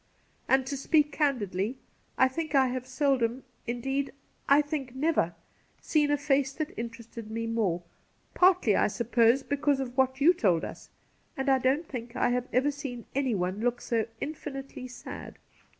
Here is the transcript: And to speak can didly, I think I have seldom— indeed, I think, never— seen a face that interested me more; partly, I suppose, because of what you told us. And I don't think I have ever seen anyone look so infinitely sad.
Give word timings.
And 0.47 0.65
to 0.65 0.75
speak 0.75 1.11
can 1.11 1.37
didly, 1.39 1.75
I 2.17 2.27
think 2.27 2.55
I 2.55 2.69
have 2.69 2.87
seldom— 2.87 3.43
indeed, 3.67 4.11
I 4.49 4.63
think, 4.63 4.95
never— 4.95 5.35
seen 5.79 6.09
a 6.09 6.17
face 6.17 6.51
that 6.53 6.73
interested 6.75 7.29
me 7.29 7.45
more; 7.45 7.83
partly, 8.33 8.75
I 8.75 8.87
suppose, 8.87 9.43
because 9.43 9.79
of 9.79 9.95
what 9.95 10.19
you 10.19 10.33
told 10.33 10.65
us. 10.65 10.89
And 11.37 11.49
I 11.49 11.59
don't 11.59 11.87
think 11.87 12.15
I 12.15 12.29
have 12.29 12.47
ever 12.51 12.71
seen 12.71 13.05
anyone 13.13 13.59
look 13.59 13.79
so 13.79 14.07
infinitely 14.19 14.87
sad. 14.87 15.37